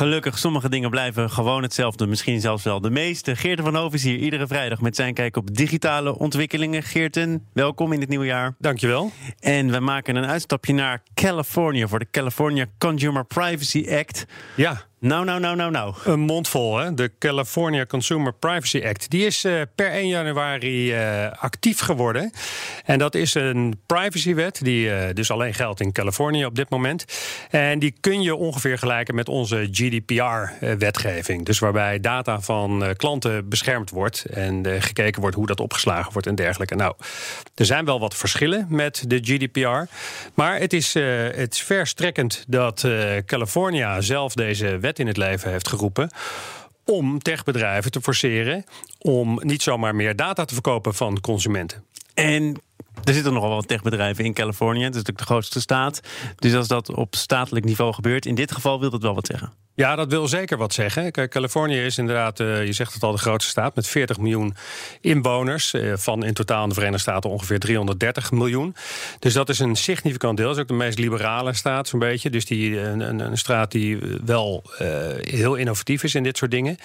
[0.00, 2.06] Gelukkig, sommige dingen blijven gewoon hetzelfde.
[2.06, 3.36] Misschien zelfs wel de meeste.
[3.36, 6.82] Geerten van Hoven is hier iedere vrijdag met zijn kijk op digitale ontwikkelingen.
[6.82, 8.54] Geerten, welkom in het nieuwe jaar.
[8.58, 9.10] Dankjewel.
[9.40, 14.26] En we maken een uitstapje naar Californië voor de California Consumer Privacy Act.
[14.56, 15.94] Ja, Nou, nou, nou, nou, nou.
[16.04, 16.94] een mond vol, hè?
[16.94, 19.10] De California Consumer Privacy Act.
[19.10, 22.32] Die is eh, per 1 januari eh, actief geworden.
[22.84, 27.04] En dat is een privacywet die eh, dus alleen geldt in Californië op dit moment.
[27.50, 31.44] En die kun je ongeveer gelijken met onze GDPR-wetgeving.
[31.44, 36.34] Dus waarbij data van klanten beschermd wordt en gekeken wordt hoe dat opgeslagen wordt en
[36.34, 36.74] dergelijke.
[36.74, 36.94] Nou,
[37.54, 39.94] er zijn wel wat verschillen met de GDPR.
[40.34, 42.88] Maar het is, het is verstrekkend dat
[43.26, 46.10] California zelf deze wet in het leven heeft geroepen
[46.84, 48.64] om techbedrijven te forceren
[48.98, 51.84] om niet zomaar meer data te verkopen van consumenten.
[52.14, 52.60] En
[53.04, 54.82] er zitten nogal wat techbedrijven in Californië.
[54.82, 56.00] Het is natuurlijk de grootste staat.
[56.36, 59.52] Dus als dat op statelijk niveau gebeurt, in dit geval wil dat wel wat zeggen.
[59.74, 61.12] Ja, dat wil zeker wat zeggen.
[61.12, 64.54] Kijk, Californië is inderdaad, eh, je zegt het al, de grootste staat met 40 miljoen
[65.00, 65.72] inwoners.
[65.72, 68.74] eh, van in totaal in de Verenigde Staten ongeveer 330 miljoen.
[69.18, 70.46] Dus dat is een significant deel.
[70.46, 72.30] Dat is ook de meest liberale staat, zo'n beetje.
[72.30, 74.88] Dus die, een, een, een straat die wel eh,
[75.20, 76.76] heel innovatief is in dit soort dingen.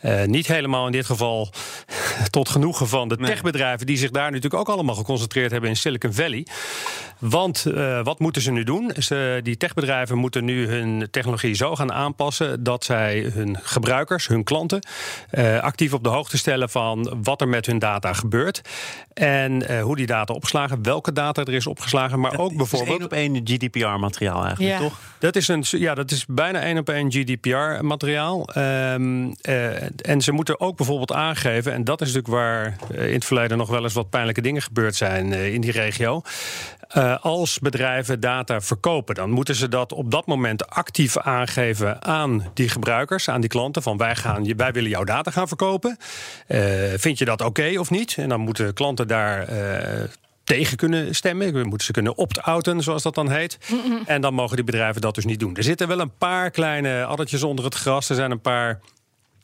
[0.00, 1.50] Eh, niet helemaal in dit geval
[2.30, 6.12] tot genoegen van de techbedrijven, die zich daar natuurlijk ook allemaal geconcentreerd hebben in Silicon
[6.12, 6.46] Valley.
[7.18, 8.92] Want eh, wat moeten ze nu doen?
[8.98, 14.44] Ze, die techbedrijven moeten nu hun technologie zo gaan aanpassen dat zij hun gebruikers, hun
[14.44, 14.86] klanten,
[15.30, 18.60] eh, actief op de hoogte stellen van wat er met hun data gebeurt.
[19.14, 22.98] En eh, hoe die data opgeslagen, welke data er is opgeslagen, maar ook bijvoorbeeld.
[22.98, 24.78] één op één GDPR-materiaal eigenlijk, Ja.
[24.78, 24.98] toch?
[25.18, 28.48] Dat is, een, ja, dat is bijna één op één GDPR-materiaal.
[28.48, 32.76] Ehm, eh, en ze moeten ook bijvoorbeeld aangeven, en dat is natuurlijk waar
[33.06, 36.22] in het verleden nog wel eens wat pijnlijke dingen gebeurd zijn eh, in die regio.
[36.88, 42.23] Eh, als bedrijven data verkopen, dan moeten ze dat op dat moment actief aangeven aan
[42.54, 43.82] die gebruikers, aan die klanten.
[43.82, 45.96] Van wij, gaan, wij willen jouw data gaan verkopen.
[46.46, 46.60] Eh,
[46.96, 48.14] vind je dat oké of niet?
[48.18, 49.48] En dan moeten klanten daar.
[49.48, 50.02] eh,
[50.44, 51.52] tegen kunnen stemmen.
[51.52, 53.58] We moeten ze kunnen opt-outen, zoals dat dan heet.
[54.06, 55.56] En dan mogen die bedrijven dat dus niet doen.
[55.56, 58.08] Er zitten wel een paar kleine addertjes onder het gras.
[58.08, 58.80] Er zijn een paar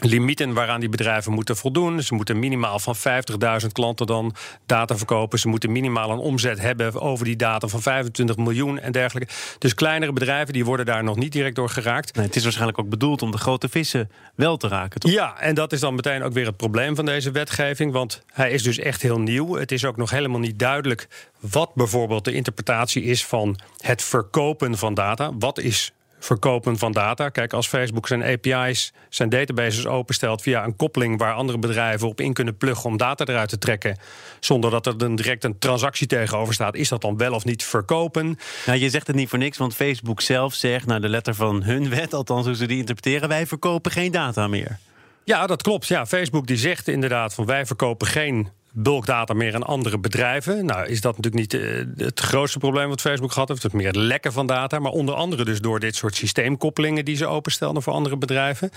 [0.00, 2.02] limieten waaraan die bedrijven moeten voldoen.
[2.02, 4.34] Ze moeten minimaal van 50.000 klanten dan
[4.66, 5.38] data verkopen.
[5.38, 9.32] Ze moeten minimaal een omzet hebben over die data van 25 miljoen en dergelijke.
[9.58, 12.14] Dus kleinere bedrijven die worden daar nog niet direct door geraakt.
[12.14, 15.10] Nee, het is waarschijnlijk ook bedoeld om de grote vissen wel te raken, toch?
[15.10, 17.92] Ja, en dat is dan meteen ook weer het probleem van deze wetgeving.
[17.92, 19.54] Want hij is dus echt heel nieuw.
[19.54, 21.08] Het is ook nog helemaal niet duidelijk
[21.40, 25.30] wat bijvoorbeeld de interpretatie is van het verkopen van data.
[25.38, 25.92] Wat is
[26.24, 27.28] verkopen van data?
[27.28, 32.20] Kijk, als Facebook zijn API's, zijn databases openstelt via een koppeling waar andere bedrijven op
[32.20, 33.98] in kunnen pluggen om data eruit te trekken,
[34.40, 37.64] zonder dat er dan direct een transactie tegenover staat, is dat dan wel of niet
[37.64, 38.38] verkopen?
[38.66, 41.62] Nou, je zegt het niet voor niks, want Facebook zelf zegt, naar de letter van
[41.62, 44.78] hun wet, althans hoe ze die interpreteren, wij verkopen geen data meer.
[45.24, 45.86] Ja, dat klopt.
[45.86, 50.64] Ja, Facebook die zegt inderdaad van wij verkopen geen bulkdata meer aan andere bedrijven.
[50.64, 53.62] Nou is dat natuurlijk niet eh, het grootste probleem wat Facebook gehad heeft.
[53.62, 54.78] Het meer lekken van data.
[54.78, 58.70] Maar onder andere dus door dit soort systeemkoppelingen die ze openstelden voor andere bedrijven.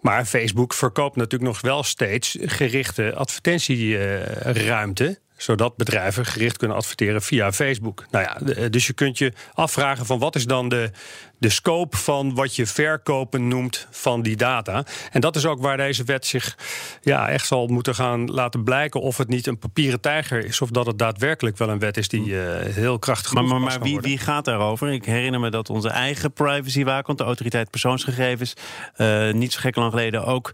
[0.00, 7.52] Maar Facebook verkoopt natuurlijk nog wel steeds gerichte advertentieruimte zodat bedrijven gericht kunnen adverteren via
[7.52, 8.04] Facebook.
[8.10, 10.90] Nou ja, de- dus je kunt je afvragen van wat is dan de,
[11.38, 14.84] de scope van wat je verkopen noemt van die data.
[15.10, 16.56] En dat is ook waar deze wet zich
[17.02, 20.70] ja, echt zal moeten gaan laten blijken of het niet een papieren tijger is of
[20.70, 24.00] dat het daadwerkelijk wel een wet is die eh, heel krachtig Maar, maar, maar wie,
[24.00, 24.92] wie gaat daarover?
[24.92, 28.54] Ik herinner me dat onze eigen privacywaakhond, de autoriteit persoonsgegevens,
[28.94, 30.52] eh, niet zo gek lang geleden ook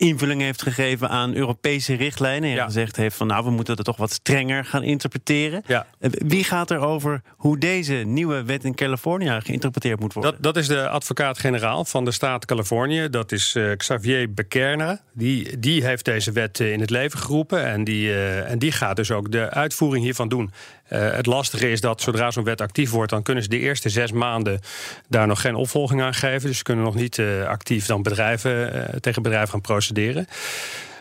[0.00, 2.48] invulling heeft gegeven aan Europese richtlijnen.
[2.50, 2.64] En Ja.
[2.64, 5.62] gezegd heeft van nou, we moeten het toch wat strenger gaan interpreteren.
[5.66, 5.86] Ja.
[5.98, 10.32] Eh, Wie gaat er over hoe deze nieuwe wet in Californië geïnterpreteerd moet worden?
[10.32, 13.08] Dat, dat is de advocaat-generaal van de staat Californië.
[13.10, 15.00] Dat is eh, Xavier Becerna.
[15.12, 17.64] Die, die heeft deze wet eh, in het leven geroepen.
[17.66, 20.50] En die, eh, en die gaat dus ook de uitvoering hiervan doen.
[20.90, 23.88] Eh, het lastige is dat zodra zo'n wet actief wordt, dan kunnen ze de eerste
[23.88, 24.60] zes maanden
[25.08, 26.48] daar nog geen opvolging aan geven.
[26.48, 30.26] Dus ze kunnen nog niet eh, actief dan bedrijven, eh, tegen bedrijven gaan procederen.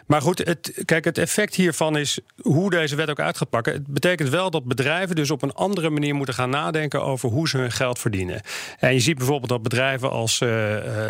[0.06, 3.74] Maar goed, het, kijk, het effect hiervan is hoe deze wet ook pakken.
[3.74, 7.48] Het betekent wel dat bedrijven dus op een andere manier moeten gaan nadenken over hoe
[7.48, 8.42] ze hun geld verdienen.
[8.80, 10.44] En je ziet bijvoorbeeld dat bedrijven als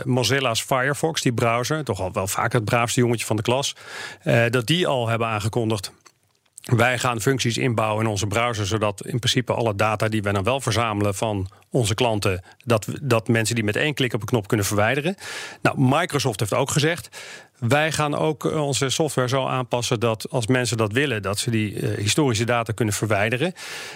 [0.04, 3.76] Mozilla's Firefox, die browser, toch al wel vaak het braafste jongetje van de klas,
[4.50, 5.92] dat die al hebben aangekondigd.
[6.70, 10.44] Wij gaan functies inbouwen in onze browser, zodat in principe alle data die wij dan
[10.44, 14.48] wel verzamelen van onze klanten, dat, dat mensen die met één klik op een knop
[14.48, 15.16] kunnen verwijderen.
[15.62, 17.10] Nou, Microsoft heeft ook gezegd:
[17.60, 21.52] wij gaan ook eh, onze software zo aanpassen dat als mensen dat willen, dat ze
[21.52, 23.54] die uh, historische data kunnen verwijderen.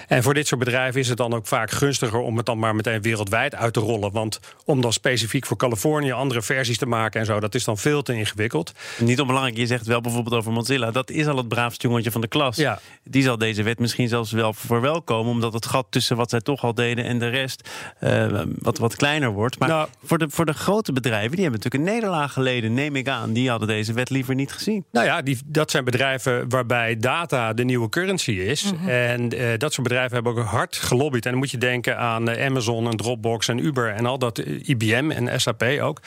[0.07, 2.75] En voor dit soort bedrijven is het dan ook vaak gunstiger om het dan maar
[2.75, 4.11] meteen wereldwijd uit te rollen.
[4.11, 7.77] Want om dan specifiek voor Californië andere versies te maken en zo, dat is dan
[7.77, 8.71] veel te ingewikkeld.
[8.97, 10.91] Niet onbelangrijk, je zegt wel bijvoorbeeld over Mozilla.
[10.91, 12.55] Dat is al het braafste jongetje van de klas.
[12.55, 12.79] Ja.
[13.03, 16.63] Die zal deze wet misschien zelfs wel verwelkomen, omdat het gat tussen wat zij toch
[16.63, 17.69] al deden en de rest
[18.01, 19.59] uh, wat, wat kleiner wordt.
[19.59, 22.95] Maar nou, voor, de, voor de grote bedrijven, die hebben natuurlijk een nederlaag geleden, neem
[22.95, 23.33] ik aan.
[23.33, 24.85] Die hadden deze wet liever niet gezien.
[24.91, 28.71] Nou ja, die, dat zijn bedrijven waarbij data de nieuwe currency is.
[28.71, 28.89] Mhm.
[28.89, 31.25] En uh, dat soort bedrijven hebben ook hard gelobbyd.
[31.25, 34.37] En dan moet je denken aan uh, Amazon en Dropbox en Uber en al dat,
[34.39, 36.01] IBM en SAP ook.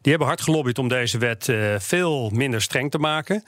[0.00, 3.44] Die hebben hard gelobbyd om deze wet veel minder streng te maken.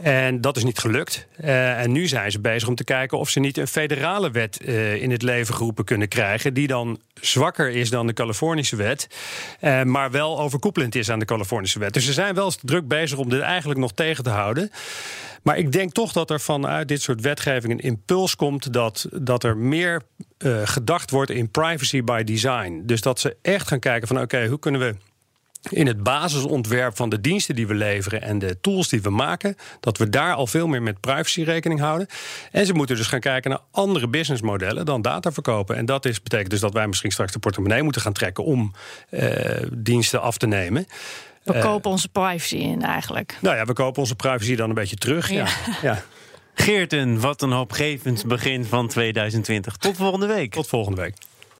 [0.00, 1.26] En dat is niet gelukt.
[1.36, 4.60] en nu zijn ze bezig om te kijken of ze niet een federale wet
[5.00, 6.54] in het leven geroepen kunnen krijgen.
[6.54, 9.06] Die dan zwakker is dan de Californische wet.
[9.84, 11.94] maar wel overkoepelend is aan de Californische wet.
[11.94, 14.70] Dus ze zijn wel druk bezig om dit eigenlijk nog tegen te houden.
[15.42, 19.44] Maar ik denk toch dat er vanuit dit soort wetgeving een impuls komt dat, dat
[19.44, 20.02] er meer
[20.38, 22.82] uh, gedacht wordt in privacy by design.
[22.84, 24.94] Dus dat ze echt gaan kijken van oké, hoe kunnen we
[25.70, 29.56] in het basisontwerp van de diensten die we leveren en de tools die we maken,
[29.80, 32.06] dat we daar al veel meer met privacy rekening houden.
[32.50, 35.76] En ze moeten dus gaan kijken naar andere businessmodellen dan data verkopen.
[35.76, 38.72] En dat is, betekent dus dat wij misschien straks de portemonnee moeten gaan trekken om
[39.10, 39.30] uh,
[39.72, 40.86] diensten af te nemen.
[41.44, 43.36] We kopen onze privacy in eigenlijk.
[43.40, 45.30] Nou ja, we kopen onze privacy dan een beetje terug.
[45.30, 45.46] Ja.
[45.82, 46.02] ja.
[46.54, 49.76] Geerten, wat een hoopgevend begin van 2020.
[49.76, 50.52] Tot volgende week.
[50.52, 51.14] Tot volgende week.